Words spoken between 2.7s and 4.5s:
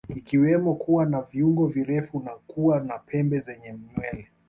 na pembe zenye nywele